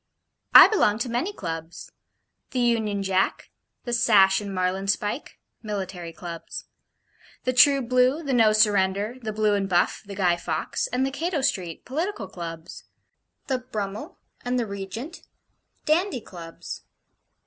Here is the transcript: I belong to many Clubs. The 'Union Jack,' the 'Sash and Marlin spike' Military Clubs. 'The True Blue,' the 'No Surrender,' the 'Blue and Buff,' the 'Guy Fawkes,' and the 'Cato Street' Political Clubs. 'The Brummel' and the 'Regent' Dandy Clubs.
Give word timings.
I 0.55 0.67
belong 0.67 0.97
to 1.05 1.09
many 1.09 1.31
Clubs. 1.31 1.91
The 2.49 2.59
'Union 2.59 3.03
Jack,' 3.03 3.51
the 3.83 3.93
'Sash 3.93 4.41
and 4.41 4.51
Marlin 4.51 4.87
spike' 4.87 5.37
Military 5.61 6.11
Clubs. 6.11 6.65
'The 7.43 7.53
True 7.53 7.81
Blue,' 7.83 8.23
the 8.23 8.33
'No 8.33 8.51
Surrender,' 8.51 9.17
the 9.21 9.31
'Blue 9.31 9.53
and 9.53 9.69
Buff,' 9.69 10.01
the 10.03 10.15
'Guy 10.15 10.37
Fawkes,' 10.37 10.87
and 10.87 11.05
the 11.05 11.11
'Cato 11.11 11.41
Street' 11.41 11.85
Political 11.85 12.29
Clubs. 12.29 12.85
'The 13.45 13.59
Brummel' 13.59 14.17
and 14.43 14.57
the 14.57 14.65
'Regent' 14.65 15.21
Dandy 15.85 16.21
Clubs. 16.21 16.81